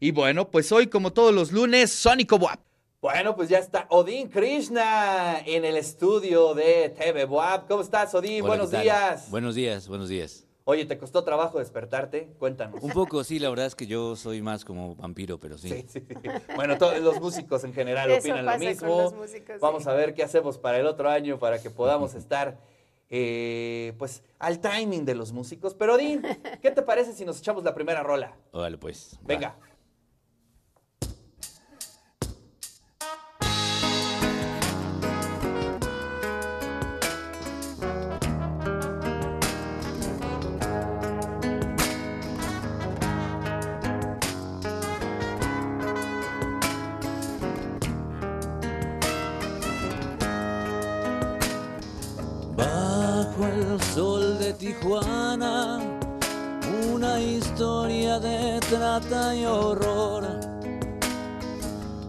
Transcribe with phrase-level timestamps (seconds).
[0.00, 2.60] Y bueno, pues hoy, como todos los lunes, Sónico Boab.
[3.00, 7.66] Bueno, pues ya está Odín Krishna en el estudio de TV Boab.
[7.66, 8.42] ¿Cómo estás, Odín?
[8.42, 9.30] Hola, buenos días.
[9.30, 10.44] Buenos días, buenos días.
[10.64, 12.28] Oye, ¿te costó trabajo despertarte?
[12.38, 12.82] Cuéntanos.
[12.82, 15.68] Un poco, sí, la verdad es que yo soy más como vampiro, pero sí.
[15.70, 16.28] Sí, sí, sí.
[16.56, 19.02] Bueno, todos los músicos en general Eso opinan lo pasa con mismo.
[19.02, 19.88] los músicos, Vamos sí.
[19.88, 22.58] a ver qué hacemos para el otro año para que podamos estar
[23.08, 25.74] eh, pues al timing de los músicos.
[25.74, 26.22] Pero Odín,
[26.60, 28.36] ¿qué te parece si nos echamos la primera rola?
[28.52, 29.18] Órale, pues.
[29.22, 29.56] Venga.
[54.58, 55.78] Tijuana,
[56.92, 60.24] una historia de trata y horror.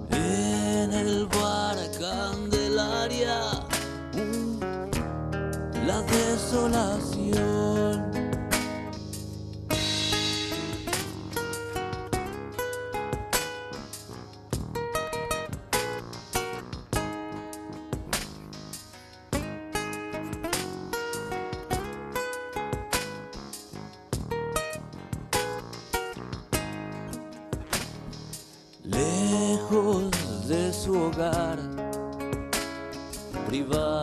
[0.10, 3.40] En el bar Candelaria,
[4.16, 7.19] mm, la desolación.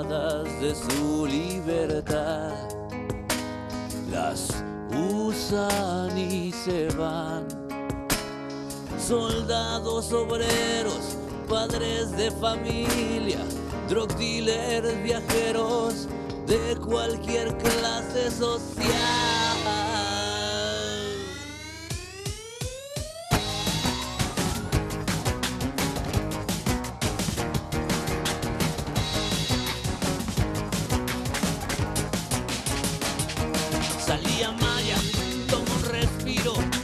[0.09, 2.53] De su libertad,
[4.09, 4.63] las
[4.93, 7.45] usan y se van.
[9.01, 11.17] Soldados obreros,
[11.49, 13.41] padres de familia,
[13.89, 16.07] drug dealers, viajeros
[16.47, 19.46] de cualquier clase social.
[36.47, 36.76] Respiro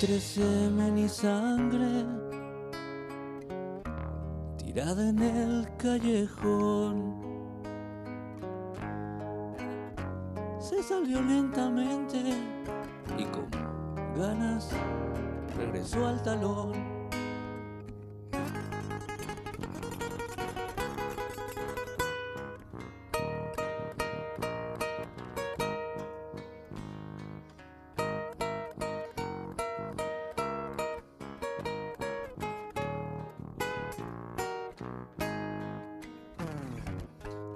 [0.00, 2.06] Entre semen y sangre,
[4.56, 7.16] tirada en el callejón.
[10.60, 12.16] Se salió lentamente
[13.18, 13.50] y con
[14.16, 14.70] ganas
[15.56, 16.97] regresó al talón.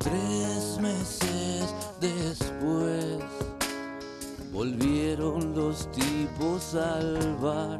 [0.03, 3.19] Tres meses después
[4.53, 7.79] volvieron los tipos al bar.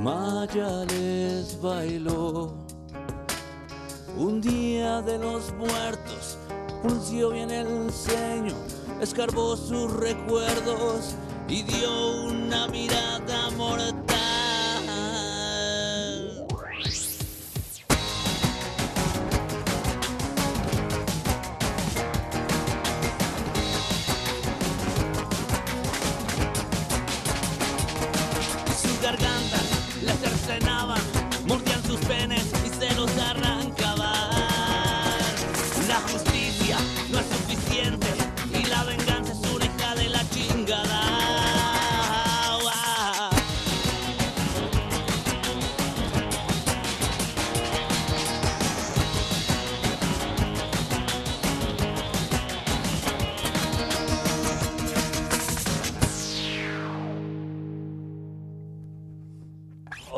[0.00, 2.54] Maya les bailó.
[4.16, 6.36] Un día de los muertos,
[6.82, 8.54] frunció bien el ceño,
[9.00, 11.14] escarbó sus recuerdos
[11.48, 14.39] y dio una mirada mortal.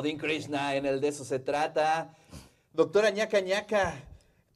[0.02, 2.16] Odín Krishna, en el de eso se trata.
[2.72, 3.94] Doctora ñaca ñaca,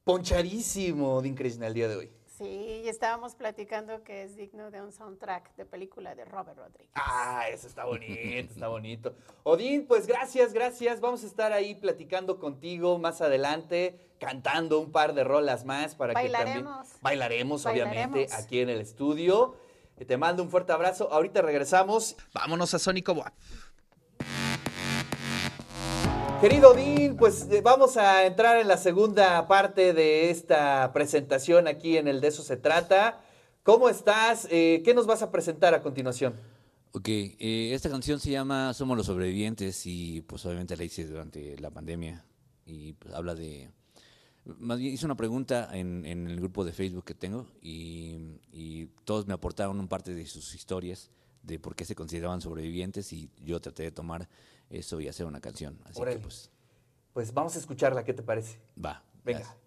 [0.03, 2.13] ponchadísimo Odín Krishna el día de hoy.
[2.37, 6.91] Sí, y estábamos platicando que es digno de un soundtrack de película de Robert Rodríguez.
[6.97, 9.15] Ah, eso está bonito, está bonito.
[9.45, 11.01] Odín, pues gracias, gracias.
[11.01, 16.13] Vamos a estar ahí platicando contigo más adelante, cantando un par de rolas más para
[16.13, 17.01] que también Bailaremos.
[17.03, 19.55] bailaremos, obviamente, aquí en el estudio.
[20.05, 21.11] Te mando un fuerte abrazo.
[21.11, 22.17] Ahorita regresamos.
[22.35, 23.33] Vámonos a Sónico Boap.
[26.41, 31.97] Querido Odín, pues eh, vamos a entrar en la segunda parte de esta presentación aquí
[31.97, 33.23] en el De eso se trata.
[33.63, 34.47] ¿Cómo estás?
[34.51, 36.35] Eh, ¿Qué nos vas a presentar a continuación?
[36.93, 41.59] Ok, eh, esta canción se llama Somos los sobrevivientes y pues obviamente la hice durante
[41.59, 42.23] la pandemia
[42.67, 43.71] y pues, habla de...
[44.45, 48.19] Más bien hice una pregunta en, el grupo de Facebook que tengo y,
[48.53, 51.11] y todos me aportaron un parte de sus historias
[51.47, 54.29] de por qué se consideraban sobrevivientes y yo traté de tomar
[54.69, 55.79] eso y hacer una canción.
[55.85, 56.51] Así que pues
[57.13, 58.59] Pues vamos a escucharla, ¿qué te parece?
[58.85, 59.03] va.
[59.25, 59.41] Venga.
[59.41, 59.66] gracias.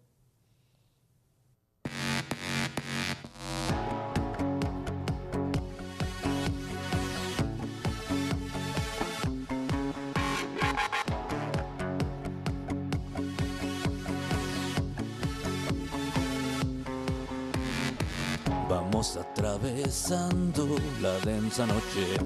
[18.99, 22.17] Atravesando la densa noche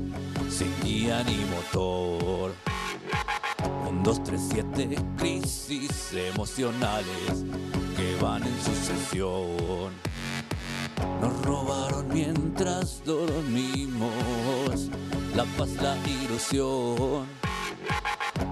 [0.50, 2.52] sin guía ni motor.
[3.88, 7.46] Un, dos, tres, siete crisis emocionales
[7.96, 9.94] que van en sucesión.
[11.22, 14.90] Nos robaron mientras dormimos
[15.36, 17.28] la paz, la ilusión.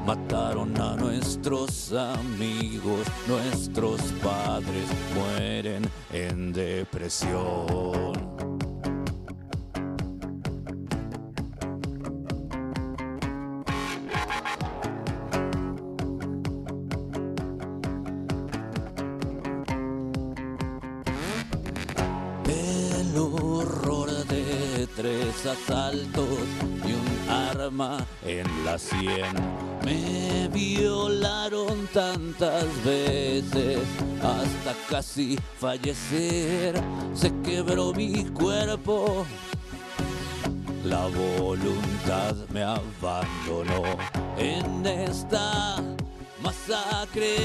[0.06, 8.12] Mataron a nuestros amigos, nuestros padres mueren en depresión.
[22.48, 26.28] El horror de tres asaltos
[26.86, 29.71] y un arma en la sien.
[29.84, 33.80] Me violaron tantas veces
[34.22, 36.76] hasta casi fallecer.
[37.14, 39.26] Se quebró mi cuerpo.
[40.84, 43.84] La voluntad me abandonó
[44.38, 45.78] en esta
[46.42, 47.36] masacre.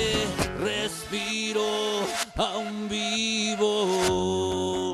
[0.59, 1.63] Respiro
[2.37, 4.86] aún vivo.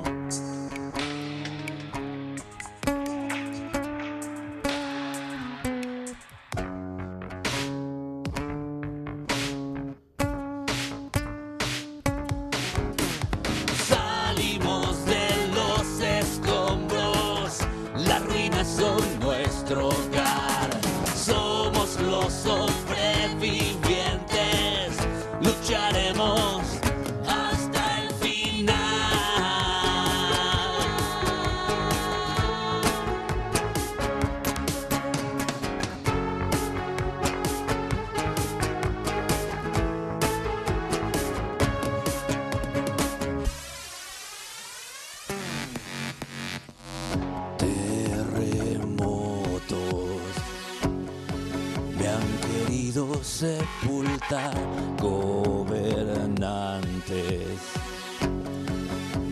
[53.42, 54.54] Sepultar
[55.00, 57.58] gobernantes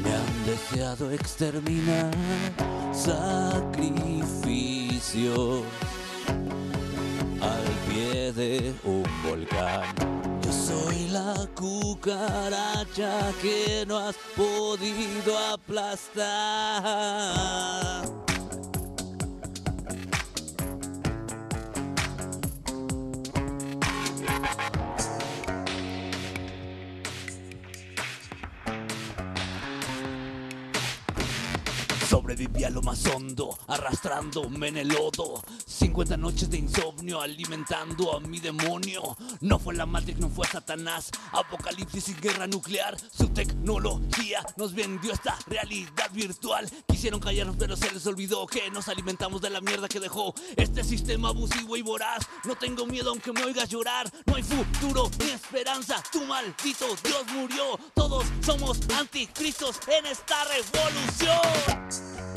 [0.02, 2.10] me han deseado exterminar
[2.92, 5.62] sacrificios
[7.40, 9.94] al pie de un volcán.
[10.42, 16.20] Yo soy la cucaracha que no has podido aplastar.
[32.10, 35.42] so Sobreviví a lo más hondo, arrastrándome en el lodo.
[35.66, 39.16] 50 noches de insomnio, alimentando a mi demonio.
[39.40, 41.10] No fue la Matrix, no fue Satanás.
[41.32, 42.96] Apocalipsis y guerra nuclear.
[43.10, 46.70] Su tecnología nos vendió esta realidad virtual.
[46.86, 50.84] Quisieron callarnos, pero se les olvidó que nos alimentamos de la mierda que dejó este
[50.84, 52.28] sistema abusivo y voraz.
[52.44, 54.08] No tengo miedo aunque me oigas llorar.
[54.26, 56.00] No hay futuro ni esperanza.
[56.12, 57.76] Tu maldito Dios murió.
[57.92, 62.29] Todos somos anticristos en esta revolución.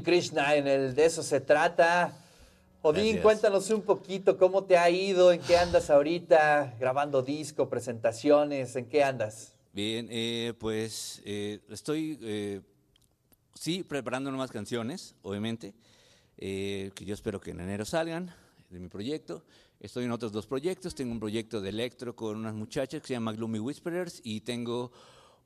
[0.00, 2.16] Odín Krishna, en el de eso se trata.
[2.80, 3.22] Odín, Gracias.
[3.22, 8.86] cuéntanos un poquito cómo te ha ido, en qué andas ahorita, grabando disco, presentaciones, en
[8.86, 9.52] qué andas.
[9.74, 12.62] Bien, eh, pues eh, estoy, eh,
[13.54, 15.74] sí, preparando nuevas canciones, obviamente,
[16.38, 18.34] que yo espero que en enero salgan
[18.70, 19.44] de mi proyecto.
[19.80, 20.94] Estoy en otros dos proyectos.
[20.94, 24.92] Tengo un proyecto de electro con unas muchachas que se llama Gloomy Whisperers y tengo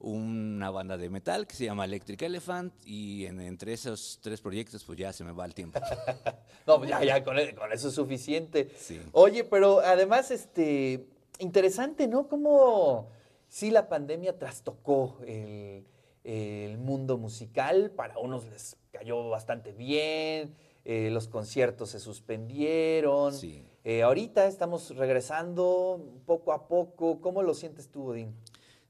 [0.07, 4.85] una banda de metal que se llama Electric Elephant y en- entre esos tres proyectos
[4.85, 5.81] pues ya se me va el tiempo.
[6.67, 8.71] No, pues ya, ya, con, e- con eso es suficiente.
[8.79, 8.99] Sí.
[9.13, 11.07] Oye, pero además, este,
[11.39, 12.27] interesante, ¿no?
[12.29, 13.09] Cómo
[13.49, 15.85] sí la pandemia trastocó el,
[16.25, 17.91] el mundo musical.
[17.91, 20.55] Para unos les cayó bastante bien,
[20.87, 23.35] eh, los conciertos se suspendieron.
[23.35, 23.63] Sí.
[23.85, 27.21] Eh, ahorita estamos regresando poco a poco.
[27.21, 28.35] ¿Cómo lo sientes tú, Odín?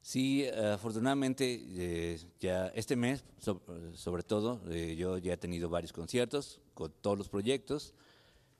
[0.05, 3.59] Sí, afortunadamente eh, ya este mes, so-
[3.95, 7.95] sobre todo, eh, yo ya he tenido varios conciertos con todos los proyectos.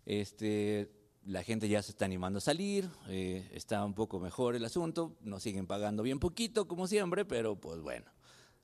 [0.07, 0.89] Este,
[1.23, 5.15] la gente ya se está animando a salir, eh, está un poco mejor el asunto,
[5.21, 8.07] nos siguen pagando bien poquito como siempre, pero pues bueno,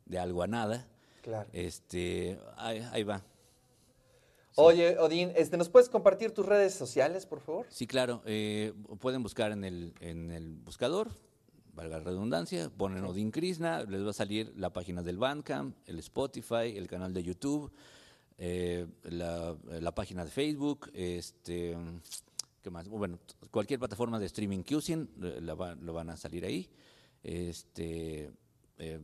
[0.07, 0.87] de algo a nada.
[1.21, 1.47] Claro.
[1.53, 3.21] Este, ahí, ahí va.
[4.55, 7.67] Oye, Odín, este, ¿nos puedes compartir tus redes sociales, por favor?
[7.69, 8.23] Sí, claro.
[8.25, 11.11] eh, pueden buscar en el, en el buscador,
[11.73, 15.99] valga la redundancia, ponen Odin Krishna, les va a salir la página del Bandcamp, el
[15.99, 17.71] Spotify, el canal de YouTube,
[18.37, 21.75] eh, la, la página de Facebook, este,
[22.61, 22.87] ¿qué más?
[22.87, 23.19] Bueno,
[23.51, 26.69] cualquier plataforma de streaming que usen, eh, lo van a salir ahí.
[27.23, 28.31] Este,
[28.77, 28.99] eh,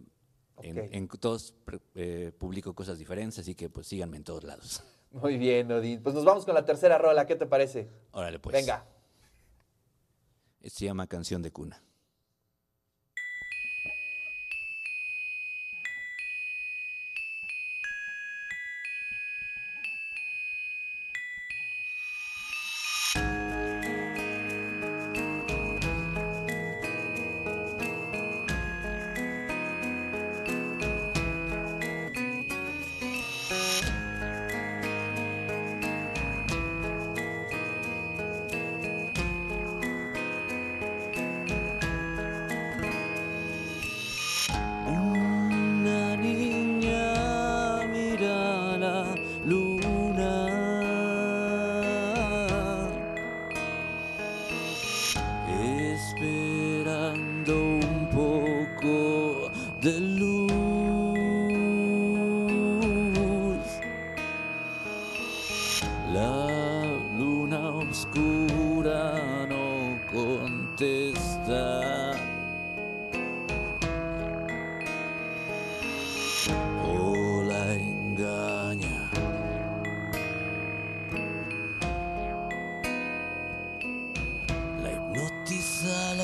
[0.63, 1.53] en, todos
[1.93, 4.83] eh, publico cosas diferentes, así que pues síganme en todos lados.
[5.11, 6.01] Muy bien, Odín.
[6.01, 7.25] Pues nos vamos con la tercera rola.
[7.25, 7.89] ¿Qué te parece?
[8.11, 8.53] Órale, pues.
[8.53, 8.85] Venga.
[10.63, 11.81] Se llama Canción de Cuna.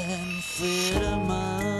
[0.03, 1.72] Hipnotiza, la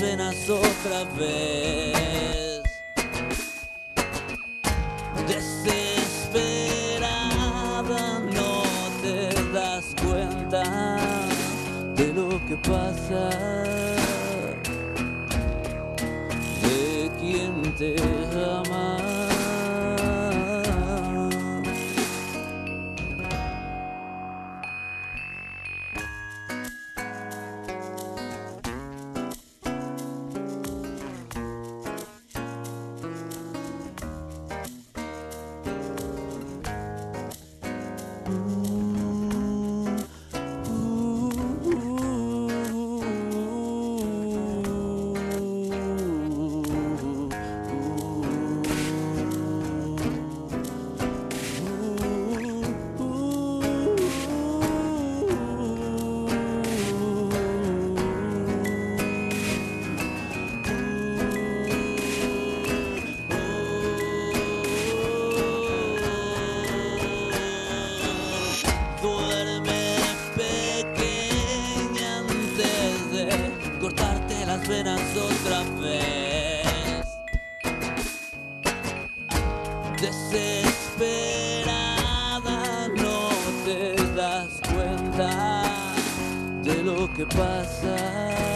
[0.00, 2.62] venas otra vez.
[5.26, 8.62] Desesperada no
[9.02, 9.18] te
[9.52, 10.62] das cuenta
[11.96, 13.30] de lo que pasa,
[16.62, 17.96] de quien te
[18.34, 18.65] ama.
[75.46, 77.06] Otra vez.
[80.00, 80.58] Desesperada
[82.88, 83.28] no
[83.64, 85.62] te das cuenta
[86.62, 88.55] de lo que pasa.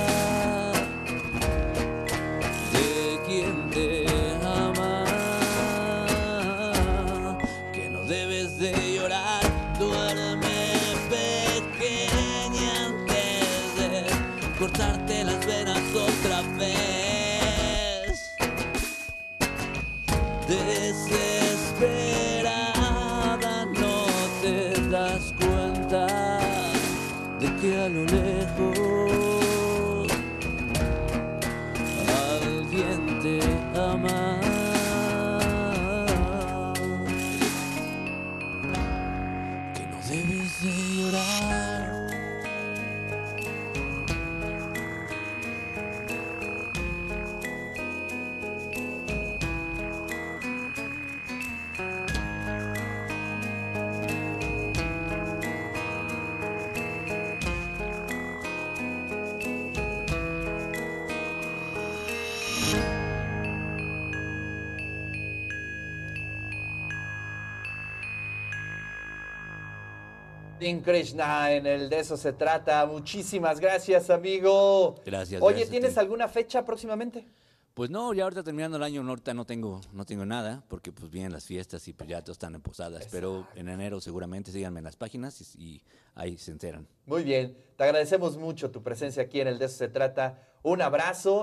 [70.60, 72.84] Dean Krishna, en el de eso se trata.
[72.86, 74.94] Muchísimas gracias, amigo.
[75.04, 76.00] Gracias, Oye, gracias ¿tienes ti.
[76.00, 77.26] alguna fecha próximamente?
[77.72, 81.10] Pues no, ya ahorita terminando el año, ahorita no tengo, no tengo nada, porque pues
[81.10, 83.08] vienen las fiestas y pues ya todos están en posadas.
[83.10, 85.82] Pero en enero seguramente síganme en las páginas y, y
[86.14, 86.86] ahí se enteran.
[87.06, 90.42] Muy bien, te agradecemos mucho tu presencia aquí en el de eso se trata.
[90.62, 91.38] Un abrazo